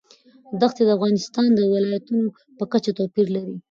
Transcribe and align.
دښتې 0.61 0.83
د 0.85 0.89
افغانستان 0.97 1.47
د 1.55 1.59
ولایاتو 1.73 2.17
په 2.57 2.63
کچه 2.71 2.91
توپیر 2.97 3.27
لري. 3.35 3.55